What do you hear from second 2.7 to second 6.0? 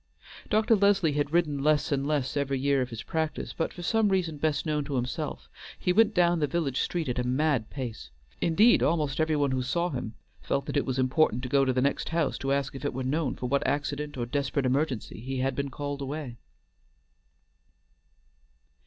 of his practice; but, for some reason best known to himself, he